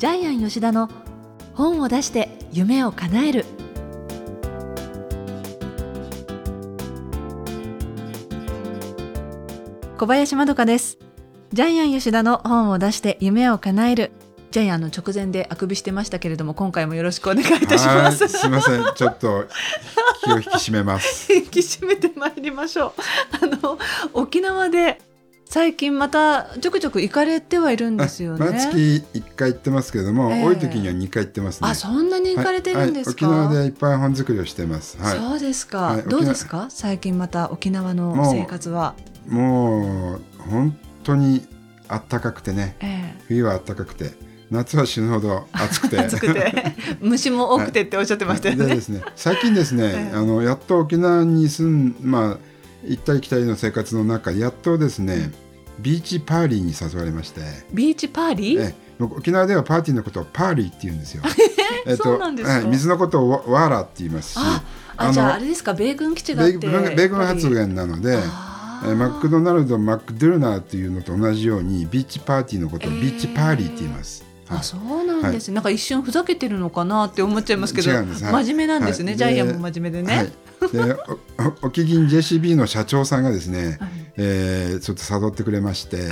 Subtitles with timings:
[0.00, 0.88] ジャイアン吉田の
[1.52, 3.44] 本を出して夢を叶える。
[9.98, 10.96] 小林まどかです。
[11.52, 14.12] ジャイアン吉田の本を出して夢を叶える。
[14.52, 18.26] ジャイアンの直前であくびしてましたけれども今回もよろしくお願いいたします。
[18.26, 18.82] すみません。
[18.94, 19.48] ちょっと
[20.24, 21.28] 気を引き締めます。
[21.30, 22.94] 引き締めてまいりましょ
[23.42, 23.44] う。
[23.44, 23.78] あの
[24.14, 24.98] 沖縄で
[25.50, 28.50] 最近またちょくちょく行かれてはいるんですよね。
[28.50, 31.68] 毎月一回行ってますけども、えー、多い時には二回行ってますね。
[31.70, 33.28] あ、そんなに行かれてるんですか？
[33.28, 34.98] はいはい、沖縄でいっぱい本作りをしてます。
[35.00, 36.66] はい、そうですか、どうですか？
[36.68, 38.94] 最近また沖縄の生活は。
[39.28, 41.46] もう本当に
[41.88, 44.12] 暖かくてね、えー、冬は暖かくて。
[44.50, 46.52] 夏は死ぬほど暑くて 暑くて
[47.00, 48.66] 虫も多くてっておっしゃってましたよね。
[48.66, 52.38] でですね最近ですね、あのやっと沖縄に住んまあ
[52.84, 55.30] 行ったり来たりの生活の中やっとですね、
[55.82, 57.40] ビーチパーリーに誘われまして。
[57.72, 61.22] ビーチパーリー、沖縄ではパーティーのことをパーリーって言うんですよ。
[61.86, 64.34] えっと、はい、水のことを water って言います。
[64.34, 64.38] し
[64.96, 68.18] あじゃああれですか米軍基地があって米軍発音なので
[68.86, 74.24] えマクドナルドマクドゥルナーっていうのと同じようにビーチパーティーのことをビーチパーリーって言います。
[74.46, 80.32] はい、あそうなんです、はい、なんか一瞬ふざけてるのかなって思っちゃいますけど、真面目なんですね、ジャイアンも真面目でね。
[80.68, 80.96] で
[81.62, 86.08] 沖銀 JCB の社長さんがですね、はい、えー、ちょっと誘ってくれまして、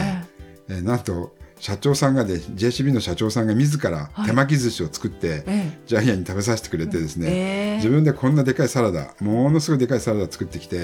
[0.69, 5.43] えー、なんと社長さんがで JCB の社長さんが自ら手巻き寿司を作って、はい、
[5.87, 10.81] ジャイアンに食べさせてくれてですね、えー、自分でこんなでかいサラダものすごいでかいサラダ作ってきて、え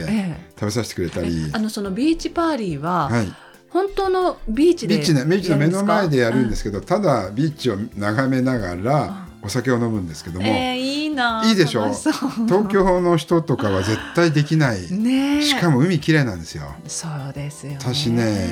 [0.56, 1.50] ー、食べさせてくれたり。
[1.52, 3.32] あのそのビーチパーリーは、はい、
[3.70, 11.88] 本当のビーチでビーチ,、ね、ビーチの目の前でやるんですけど、うん、ただビーチを眺めながらお酒を飲むんですけども、えー、いいないいでしょう。
[11.88, 16.74] 東京の人とかは絶対できない、ね、しかも海綺麗なんですよ。
[16.86, 18.48] そうですよ、ね、私ね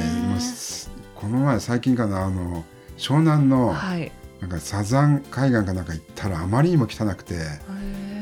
[1.14, 2.64] この前最近かなあの
[2.98, 7.36] 湘南の、はい、なんかサザン海岸かなんか行ったらあまりにも汚くて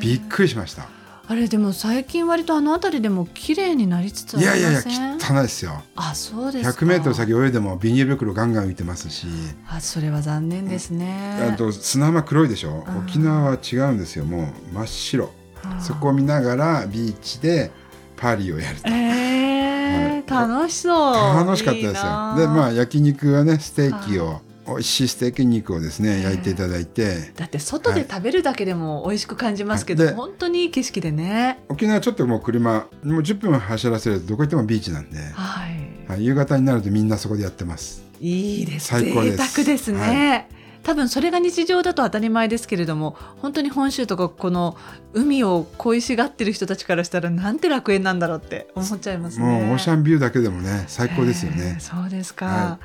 [0.00, 0.99] びっくりしました。
[1.30, 4.62] あれでも最近割とあの辺りでも綺麗になりつつありません？
[4.62, 5.80] いやいやいや汚いですよ。
[5.94, 6.84] あそうですか。
[6.84, 9.28] 100メートル先泳いでもビニール袋ガンガン浮いてますし。
[9.68, 11.48] あそれは残念ですね。
[11.52, 12.84] あと砂浜黒いでしょ？
[13.06, 14.24] 沖縄は違うんですよ。
[14.24, 15.30] もう真っ白。
[15.78, 17.70] そこを見ながらビーチで
[18.16, 21.14] パーリーをやると、えー、はい、楽しそう。
[21.46, 21.92] 楽しかったですよ。
[21.92, 27.32] でまあ焼肉はねステーキを美味しいステーキ肉をですね、焼いていただいて。
[27.36, 31.60] だって外で食べるだけでも美味しく感じますけど、はい、本当にいい景色でね。
[31.68, 38.02] 沖縄ちょっともう車もう10分走らせるとどこ行ってもビーチなんで、はい、はい、夕方になるとみんなそこでやってます。
[38.20, 38.88] いいです。
[38.88, 39.36] 最高です。
[39.38, 44.76] 贅沢ですね、はい多分それが日常だと当たり前ですけれども本当に本州とかこの
[45.12, 49.46] 海を恋しがってる人たちからしたらなんて楽園なんだろうって思っちゃいますね。
[49.46, 51.76] もうオーシャンビューだけでもね最高ですよね。
[51.76, 52.78] えー、そうですか、は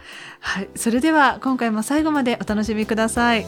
[0.57, 3.45] い、はい、それでは今回も最後までお楽しみください。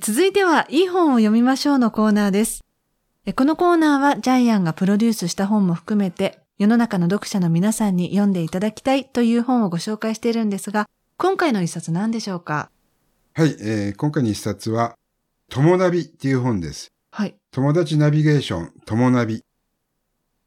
[0.00, 2.64] 続いてはいい本を読みましょうのコーナーです。
[3.36, 12.70] このコーナーはジャイアンがプロデュースした本も含めて世の中の読者の皆さんに読んでいただきたいという本をご紹介しているんですが、今回の一冊何でしょうか？
[13.32, 14.94] はい、えー、今回の一冊は、
[15.48, 16.92] 友ナビっていう本です。
[17.12, 17.34] はい。
[17.50, 19.42] 友達ナビゲーション、友ナビ。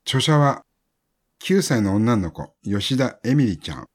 [0.06, 0.62] 著者は、
[1.41, 3.88] 9歳の女の子、吉田エミリちゃん。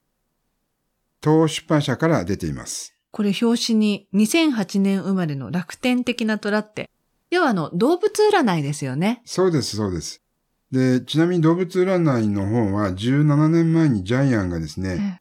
[1.22, 2.96] 東出版社から出ています。
[3.12, 6.90] これ表紙に2008年生まれの楽天的な虎って、
[7.30, 9.22] 要はあの動物占いですよね。
[9.24, 10.20] そうです、そうです。
[10.70, 15.20] で、ちなみに動物占いの本は17年前にジャイアンがですね、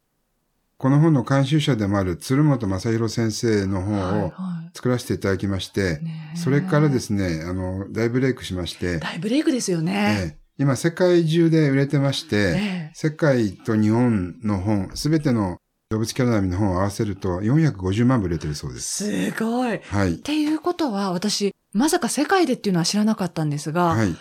[0.76, 4.32] この本の監修者でもある鶴本正宏先生の本を
[4.74, 6.02] 作らせていただきまして、はいはい、
[6.36, 10.36] それからですね、あの、大ブレイクしまして、大ブレイクですよね。
[10.36, 15.58] え今、世界中で売れてまして、世界と日本の本、すべての
[15.90, 19.32] 動物キャラナビの本を合わせると450万部売れてるそうです。
[19.32, 19.78] すごい。
[19.78, 20.14] はい。
[20.14, 24.14] っていうことは、私、まさか世界でっていうのは知らなかったんですが、はい。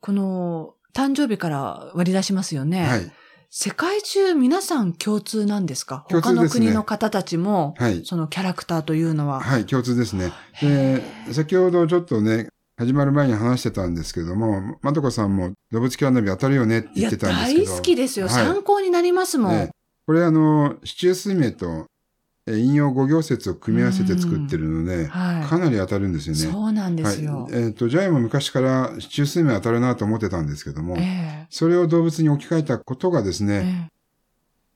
[0.00, 2.84] この誕生日から割り出しますよね。
[2.84, 3.12] はい。
[3.50, 6.04] 世界中皆さん共通なんですか？
[6.08, 9.40] です、ね、他の国の方たちも、はい、そのキャラクターというのは。
[9.40, 10.32] はい、共通ですね。
[10.60, 11.02] で、
[11.32, 17.66] 先ほどちょっとね、始まる前に話してたんですけども、まどかさんも動物キャラナビ当たるよねって言ってたんですけど。
[17.72, 19.52] 大好きですよ、はい、参考になりますもん。
[19.52, 19.70] ね、
[20.06, 21.86] これあの、市中水明と
[22.56, 26.40] 引用五行説を組み合わせて作ってるので、はい、かなり当たるんですよね。
[26.52, 27.44] そうなんですよ。
[27.44, 33.90] はい、えっ、ー、と、ジャイも昔から中水面当たるなと思ってたんですけども、えー、それを動物に置き換えたことがですね、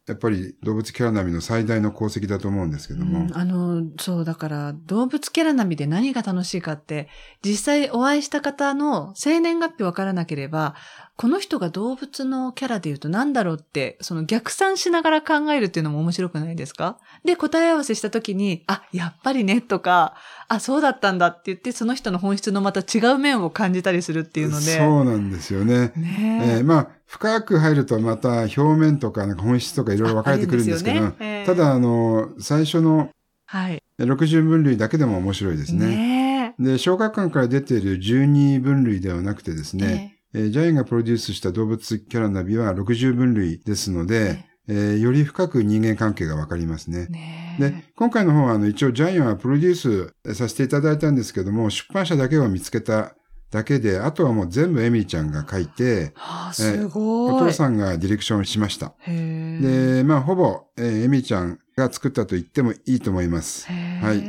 [0.08, 3.20] やっぱり動物キャラナビの最大の功績だと思うんですけども。
[3.20, 7.08] うん、あの、そう、だから動物キャラナビで何が楽しいかって、
[7.44, 10.74] 実際お会いした方の生年月日わからなければ、
[11.14, 16.98] この人が動物のキャラで言うと何だろうって、その逆算しながら考えるっていうのも面白くないですか？
[17.24, 20.14] で、答え合わせした時に、あ、やっぱりね、とか、
[20.48, 24.78] あ、そうだったんだって言って、その人の本質のまた違う面を感じたりするっていうので。
[24.78, 25.92] そうなんですよね。
[25.94, 33.10] ねえーまあ、深く入るとまた表面とかなんか本質とかいろいろ分かれてくるんですけど、ねえーただ、あの、最初の
[33.46, 33.82] はい。
[33.98, 36.54] 60分類だけでも面白いですね。
[36.54, 47.08] ねで、小学館から出ている12分類ではなくてですえね、えージャイアンがプロデュースした動物キャラナビは60分類ですので、えーより深く人間関係がわかりますね。
[47.08, 53.14] ねえで、今回の方はあの一応ジャイアンはプロデュースさせていただいたんですけども、出版社だけを見つけた
[53.52, 57.32] だけで、あとはもう全部エミリちゃんが書いて、はあ、すごい。
[57.34, 58.94] お父さんがディレクションしました。
[59.06, 63.66] で、まあほぼ、えーエミリちゃんが作ったと言ってもいいと思います。
[63.68, 63.72] は
[64.14, 64.20] いえ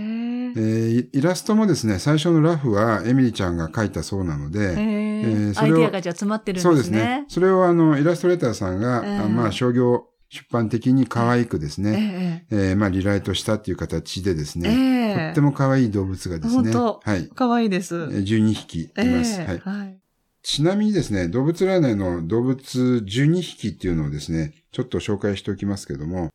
[0.59, 6.69] ーイラストもですね、最初のラフはエミリちゃんが描いたそうなので、へええーそれをアイディアがじゃあ詰まってるんですね。
[6.69, 7.25] そうですね。
[7.29, 14.61] それをあの、イラストレーターさんが、えーあまあ商業出版的に可愛くですね、ええーまあリライトしたっていう形でですえ。
[14.61, 15.25] ね、ええ。
[15.27, 17.95] とっても可愛い動物がですね、はい、かわいいです。
[17.95, 19.59] えー12匹います、ええはい。
[19.59, 19.99] はい。
[20.41, 26.31] ちなみにですね、動物占いの動物12匹っていうのをですね、ちょっと紹介しておきますけども、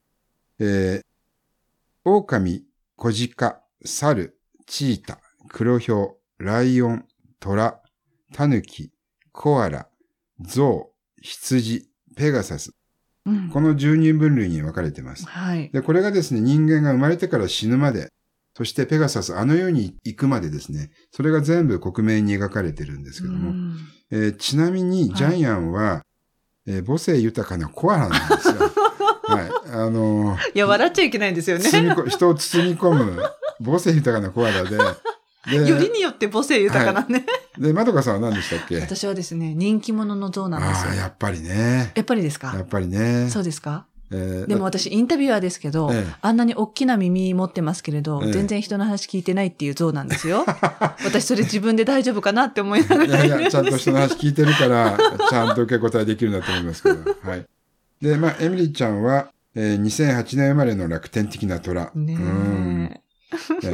[0.60, 1.02] えー、
[2.04, 2.64] 狼、
[2.94, 5.18] 小鹿、猿、チータ、
[5.48, 7.04] 黒ヒョウ、ライオン、
[7.40, 7.80] トラ、
[8.32, 8.92] タヌキ、
[9.32, 9.88] コアラ、
[10.40, 12.77] ゾウ、羊、ペガサス。
[13.26, 15.26] うんこの12分類に分かれています。
[15.26, 15.70] はい。
[15.70, 18.08] で、これがですね、人間が生まれてから死ぬまで、
[18.56, 23.76] そしてペガサス、あの世に行くまでですね、それが全部克明に描かれてるんですけども、うん
[24.10, 26.02] えーちなみに、ジャイアンは、
[26.66, 28.54] えー母性豊かなコアラなんですよ。
[29.28, 29.50] はい。
[29.72, 31.64] あのーいや、笑っちゃいけないんですよね。
[32.08, 33.22] 人を包み込む
[33.62, 34.76] 母性豊かなコアラで、
[35.50, 37.24] で、よりによって母性豊かなね。
[37.58, 38.80] で、まどかさんは何でしたっけ？
[38.80, 41.00] 私はですね、人気者の像なんですああ、よ。
[41.00, 41.92] やっぱりね。
[41.94, 42.52] やっぱりですか？
[42.54, 43.28] やっぱりね。
[43.30, 43.86] そうですか？
[44.10, 50.46] えーでも私インタビュアーですけど、ええあんなに大きな耳持ってますけれど、ええ全然人の話聞いてないっていう像なんですよ。
[51.04, 54.96] 私それ自分で大丈夫かなって思いながいらいやいや、ちゃんと人の話聞いてるから、
[55.28, 56.98] ちゃんと受け答えできるんだと思いますけど。
[57.22, 57.46] はい。
[58.00, 61.90] で、まあ、エミリーちゃんは、えー2008年生まれの楽天的な虎。
[61.94, 62.90] ねうん
[63.62, 63.68] え。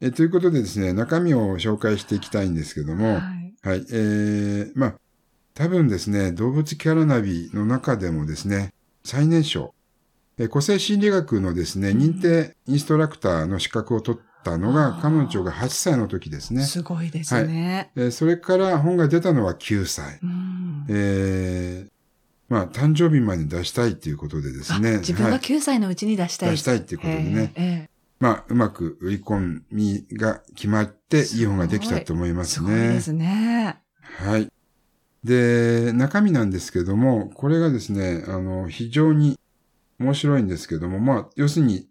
[0.00, 3.84] はいえということでですね、中身を紹介していきたいんですけども、はいはい。
[3.90, 4.94] えー、まあ、
[5.54, 8.72] 多分ですね、動物キャラナビの中でもですね、
[9.04, 9.74] 最年少、
[10.38, 16.62] えー個性心理学のですね、認定インストラクターの資格を取ったのが、彼女が8歳の時ですね。
[16.62, 17.90] すごいですね。
[17.96, 20.20] えーそれから本が出たのは9歳。
[20.22, 21.90] うんえー、
[22.48, 24.90] まあ、誕生日まで出したいっていうことでですね。
[24.90, 26.50] あ自分がはい9歳のうちに出したい。
[26.52, 27.52] 出したいっていうことでね。
[27.56, 27.87] えええ
[28.20, 32.66] まあ、うまく売り込みが決まって、いい本ができたと思いえますね。
[32.66, 33.80] すごいですね。
[34.00, 34.48] はい。
[35.24, 39.38] で、中身なんですけども、これがですね、あの、非常に
[40.00, 41.88] 面白いんですけども、まあ、要するに、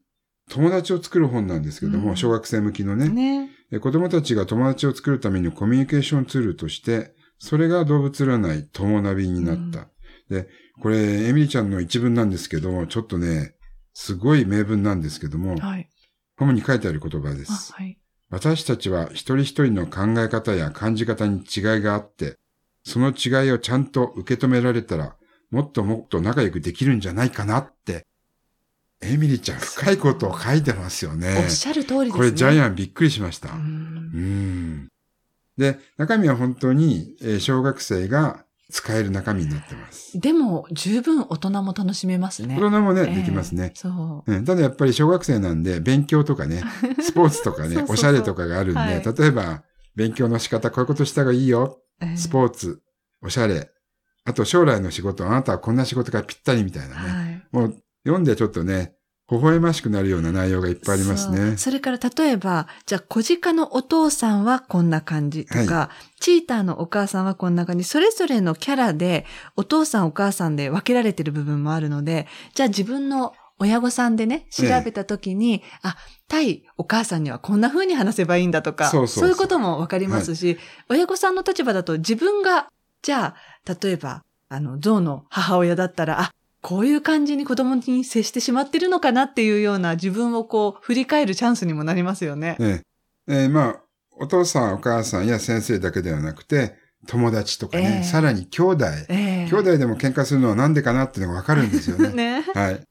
[0.50, 3.50] 友達を作る本なんですけども、うん小学生向きのねね。
[3.70, 9.90] え子供たちが友達を作るためにコミュニケーションツールとして、それが動物占い友ナビになった。
[10.30, 10.48] で、
[10.82, 13.56] これ、エミリちゃんの一文なんですけども、ちょっとね、
[13.94, 15.90] すごい名文なんですけども、はい。
[16.38, 17.74] 本に書いてある言葉であす。
[17.74, 17.98] はい。
[18.30, 22.38] 私たちは一人一人の考え方や感じ方に違いがあって、
[22.84, 25.16] その違いをちゃんと受け止められたら、
[25.50, 28.06] もっともっと仲良くできるんじゃないかなって、
[29.02, 31.38] エミリちゃん深いことを書いてますよね。
[31.38, 32.12] おっしゃる通りですね。
[32.12, 32.64] これジャイン。
[32.64, 33.50] アンびっくりしました。
[33.50, 34.88] ううんん。
[35.58, 40.20] で、中身は本当に、えー小学生が使える中身になってます。
[40.20, 42.56] でも、十分大人も楽しめますね。
[42.60, 43.72] 大人もね、ええできますね。
[43.76, 44.32] そう。
[44.32, 46.64] うん、ただやっぱり小学生なんで、勉強とかね、
[47.00, 49.64] スポーツとかね、そうそうそうおしゃれとかがあるんで、はい例えば、
[49.96, 51.80] 勉強の仕方、こういうことした方がいいよ。
[52.02, 52.82] ええスポーツ、
[53.22, 53.72] おしゃれ。
[54.26, 57.10] あと将来の仕事、あなたはこんな仕事がぴったりみたいなね。
[57.10, 57.48] はい。
[57.52, 58.97] もう読んでちょっとね、
[59.30, 61.58] 微笑ましくなるような内容がいっぱいありますね。
[61.58, 69.26] それから例えば、じゃあ、小鹿のお父さんはこんな感じとか、チーターのお母さんはこんな感じ、それぞれのキャラで、
[69.58, 75.98] お父さんお母さんで分けられてる部分もあるので、じゃあ自分の親御さんでね、調べたときに、あ、
[76.30, 80.58] 対お母さんにはこんな風に話せばいいんだとか、そういうことも分かりますし、
[80.90, 82.70] 親御さんの立場だと自分が、
[83.02, 86.32] じゃあ、例えば、あの、象の母親だったら、あ、
[86.68, 92.58] こういう感じに子供に接してしまってるのかなっていうような自分をこう振り返るチャンスにもなりますよね。
[92.60, 92.82] ね
[93.30, 93.82] えーまあ、
[94.20, 96.76] お父さん、お母さんや先生だけではなくて、
[97.08, 98.86] 友達とかね、ええさらに兄弟。
[99.08, 102.10] ええ兄弟でも喧嘩するのはなんでかなっていうのがわかるんですよね。
[102.12, 102.42] ね。
[102.54, 102.82] はい。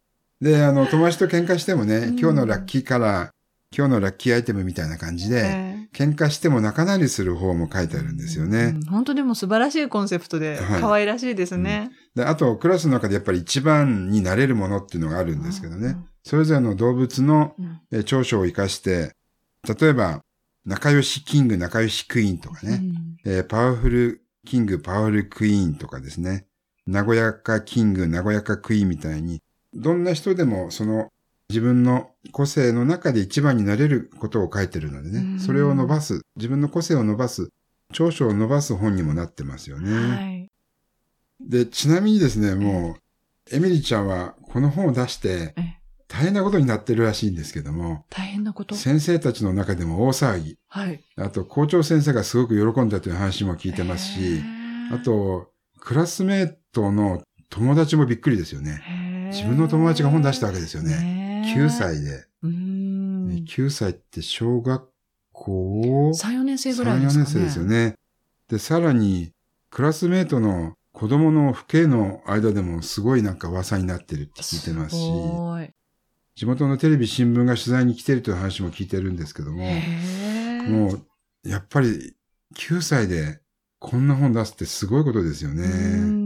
[0.40, 3.28] で、あの、友達と喧嘩してもね、今日のラッキーカラー、
[3.76, 8.74] 今日のラッキーアイテムみたいな感じで、えー、喧嘩しても仲直りする方も書いてあるんですよね。
[8.76, 12.24] うん、本当でも素晴らしいコンセプトで、可愛らしいですね、はいうん、で。
[12.26, 15.86] あと、クラスの中でやっぱり一番になれるものっていうのがあるんですけどね。
[15.86, 17.54] うん、それぞれの動物の
[18.04, 19.14] 長所を活かして、
[19.66, 20.20] 例えば、
[20.66, 22.82] 仲良しキング、仲良しクイーンとかね、
[23.24, 26.46] えー、パワフルキング、パワフルクイーンとかですね、
[26.86, 29.40] 和やかキング、和やかクイーンみたいに、
[29.72, 31.10] どんな人でもその
[31.48, 37.50] 自分の個性の中で一番になれることを書いてるのでね、それを伸ばす、自分の個性を伸ばす、
[37.92, 39.92] 長所を伸ばす本にもなってますよね。
[39.92, 40.50] はい、
[41.40, 45.54] で、ちなみにですね、もう、エミリーちゃんはこの本を出して、
[46.08, 48.04] 大変なことになってるらしいんですけども。
[48.10, 48.74] 大変なこと？
[48.74, 50.58] 先生たちの中でも大騒ぎ。
[50.68, 51.00] はい。
[51.16, 54.42] あと、校長先生がすごく喜んだという話も聞いてますし、
[54.92, 59.30] あと、クラスメートの友達もびっくりですよね。
[59.32, 61.25] 自分の友達が本出したわけですよね。
[61.54, 62.24] 9歳で。
[62.42, 64.88] 9歳って小学
[65.32, 67.26] 校 ?3、4年生ぐらいですかね。
[67.26, 67.94] 3、4年生ですよね。
[68.48, 69.32] で、さらに、
[69.70, 75.72] クラスメートの子供の父兄の間でもすごいなんか噂になってるって聞いてますし、
[76.36, 79.64] 地元のテレビ、新聞が取材に来てるという話も聞いてるんですけども、
[80.68, 82.14] もう、やっぱり
[82.54, 83.40] 9歳で
[83.78, 86.25] こんな本出すってすごいことですよね。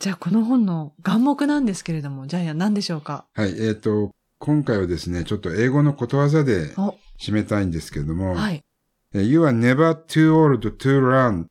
[0.00, 3.26] じゃあこの本の眼目なんですけれども、ジャイアン何でしょうか？
[3.34, 6.74] はい、えっ、ー、と、今回はですね、ちょっと英語のことわざで
[7.20, 8.64] 締めたいんですけれども、はい。
[9.12, 11.44] You are never too old to learn.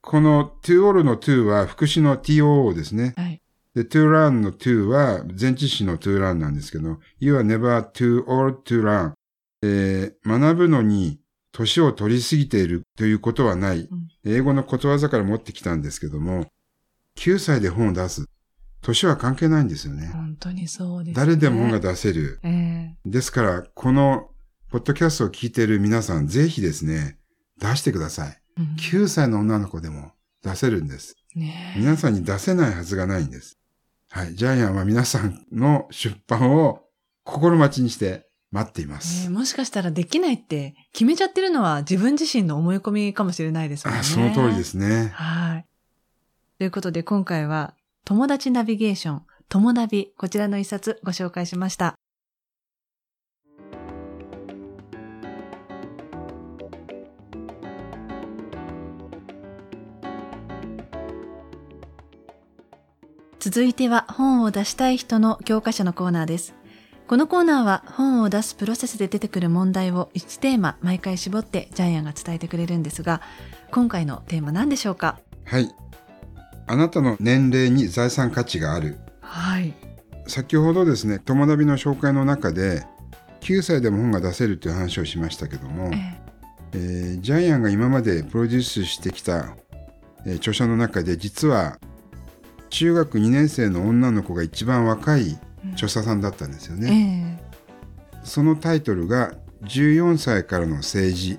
[0.00, 3.12] この too old の to は副詞の too ですね。
[3.18, 3.42] はい。
[3.74, 9.12] で、to learn の to は前置詞の to learn なんですけど、You are never too old to learn.
[9.62, 11.20] えー、学ぶのに
[11.52, 13.80] 年を取りすぎているということはない。
[13.80, 16.46] うん、英語のことわざから持ってきたんですけども、
[17.20, 18.24] 9歳で本を出す。
[18.80, 20.06] 年は関係ないんですよね。
[20.06, 21.26] 本当にそうです、ね。
[21.26, 22.40] 誰でも本が出せる。
[22.42, 24.30] えー、ですから、この、
[24.70, 27.18] ポッドキャストを聞いている皆さん、ぜひですね、
[27.60, 28.40] 出してください。
[28.56, 30.12] うん、9歳の女の子でも
[30.42, 31.14] 出せるんです。
[31.34, 33.58] ね、皆さんに出せないはずがないんです。
[34.10, 34.34] はい。
[34.34, 36.84] ジャイアンは皆さんの出版を
[37.24, 43.94] 心待ちにして待っています、もしかしたらできないって決めちゃってるのは自分自身の思い込みかもしれないですね。
[43.96, 45.12] あその通りですね。
[45.14, 45.66] はい。
[46.60, 47.72] ということで今回は
[48.04, 51.94] 友達ナビゲーション、友ナビ、こちらの一冊ご紹介しました。
[63.38, 66.54] 続いては本を出したい人の教科書のコーナーです。
[67.06, 73.22] このコーナーは本を出すプロセスで出てくる問題を1テーマ毎回絞ってジャイアンが伝えてくれるんですが、
[73.70, 75.20] 今回のテーマ何でしょうか？
[75.46, 75.74] はい。
[76.70, 78.96] あなたの年齢に財産価値がある。
[79.20, 79.74] はい。
[80.28, 82.84] 先ほどですね、友達の紹介の中で、
[83.40, 86.20] 9歳でも本が出せるという話をしましたけども、え
[86.72, 89.56] えー、ジャイアンが今までプロデュースしてきた、
[90.24, 91.80] えー、著者の中で実は
[92.68, 95.38] 中学2年生の女の子が一番若い
[95.72, 97.40] 著者さんだったんですよね。
[98.12, 99.34] えー、そのタイトルが
[99.64, 101.38] 14歳からの政治。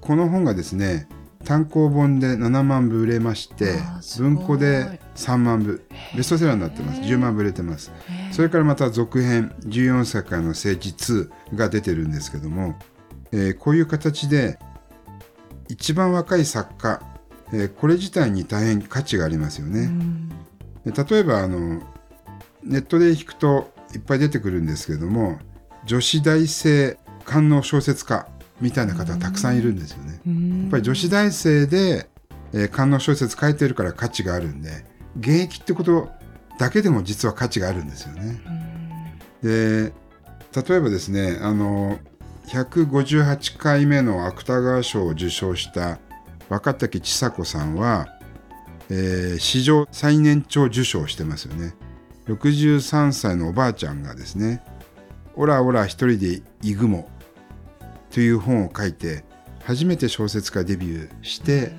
[0.00, 1.08] この本がですね、
[1.48, 3.76] 単行本で7万部売れまして
[4.18, 5.82] 文庫で3万部。
[6.14, 7.00] ベストセラーになってます。
[7.00, 7.90] 10万部売れてます。
[8.32, 10.94] それからまた続編14歳からの政治
[11.50, 12.78] 2が出てるんですけども、
[13.32, 14.58] えー、こういう形で
[15.70, 17.02] 一番若い作家、
[17.54, 19.90] えー、これ自体に大変価値がありますよね、
[20.84, 21.80] 例えばあの
[22.62, 25.38] ネットで引くといっぱい出てくるんですけども
[25.86, 28.28] 女子大生官能小説家
[28.60, 30.20] みたいな方たくさんいるんですよね。
[30.62, 32.08] やっぱり女子大生で、
[32.52, 34.84] えー、官能小説書いてるから価値があるんで
[35.18, 36.08] 現役ってこと
[36.58, 38.40] だけでも実は価値があるんですよね。
[39.42, 39.92] で
[40.68, 41.98] 例えばですねあの
[42.48, 45.98] 158回目の芥川賞を受賞した
[46.48, 48.08] 若竹千佐子さんは、
[48.90, 51.74] えー、史上最年長受賞してますよね。
[52.26, 54.62] 63歳のおばあちゃんがですね
[55.34, 57.08] 「オラオラ一人で行くも」
[58.10, 59.24] という本を書いて
[59.64, 61.72] 初めて小説家デビューして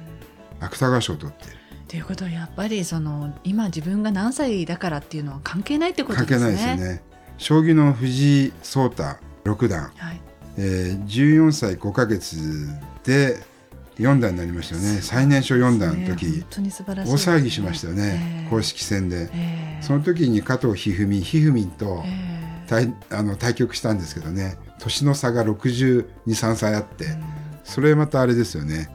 [0.60, 1.58] 芥川賞を取ってる。
[1.88, 6.40] ということはやっぱりその今自分が何歳だからっていうのは関係ないってことですね。
[6.40, 7.04] 関係ないですね。
[7.38, 9.04] 将棋の藤井聡太
[9.44, 10.22] 六段、はい。
[10.58, 12.68] えー、14歳5か月
[13.04, 13.40] で
[13.98, 15.02] 4段になりましたよね。
[15.02, 22.04] 最年少4段の時、ね、大騒ぎしましたよね、えー、公式戦で、えー、その時に加藤一二三一二三と
[22.68, 27.06] 対,、あの対局したんですけどね年の差が623歳あって、
[27.64, 28.90] それまたあれですよね。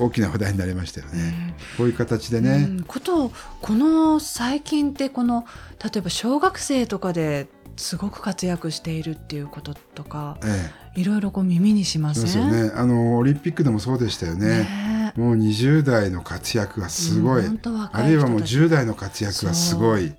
[0.00, 1.54] 大きな話題になりましたよね。
[1.76, 2.66] こういう形でね。
[2.68, 5.44] うん、ことこの最近ってこの
[5.82, 12.68] 例えば小学生とかですごく活躍しているっていうこととか、ええ、いろいろこう耳にしますね。
[12.68, 12.72] ね。
[12.74, 14.46] あのオリンピックでもそうでしたよね。
[14.46, 15.12] ね。
[15.16, 17.60] もう20代の活躍がすごい、うん、
[17.92, 20.04] あるいはもう10代の活躍がすごい。
[20.04, 20.16] ね、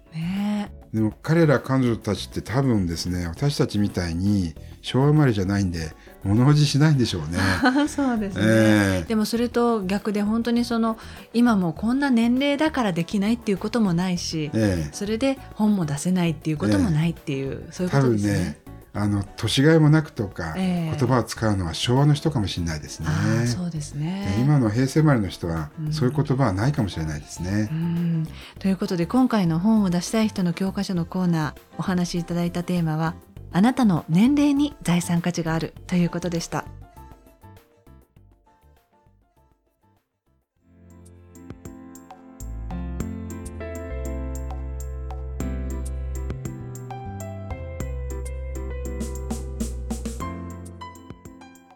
[0.94, 5.92] でも彼ら彼女たちって多分ですね私たちみたいに昭和生まれじゃないんで
[6.24, 7.38] 物おじしないんでしょうね。
[7.88, 10.98] そうですね、えー、でもそれと逆で本当にその
[11.34, 18.34] 今もこんな年齢だからできないっていうこともないし、えー、それで本も出せないっていうこともないっていう、えー、そういうことですね。
[18.34, 23.08] 多分ねあの年がいもなくとか、言葉を使うのは昭和の人かもしれないですね。
[23.48, 27.70] そうですね今の平成生まれの人は、そういう言葉はないかもしれないですね。
[27.72, 28.28] うん、
[28.60, 33.16] ということで今回の本を出したい人の教科書のコーナーお話しいただいたテーマは
[33.54, 36.66] あなたの年齢に財産価値があるということでした。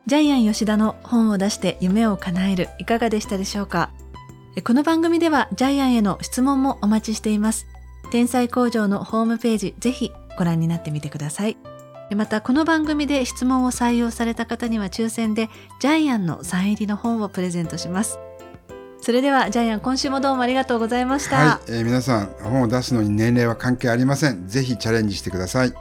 [0.07, 3.89] ジャイアン吉田の本を出して夢を叶えるいかがでしたでしょうか？
[4.63, 7.65] この番組ではジャイアンへの質問もお待ちしています。
[8.11, 11.57] 天才工場のホームページぜひご覧になってみてください。
[12.15, 18.19] またこの番組で質問を採用された方には抽選でジャイアンのサイン入りの本をプレゼントします。
[19.01, 21.37] それではジャイアン今週もどうもありがとうございました。
[21.37, 24.47] はい、えー、皆さん本を出すのに年齢は関係ありません。
[24.47, 25.73] ぜひチャレンジしてください。